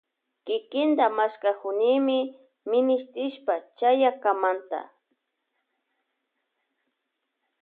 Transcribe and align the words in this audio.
Kikinta 0.45 1.05
mashkakunimi 1.17 2.17
minishti 2.69 3.23
chayakamanta. 3.77 4.81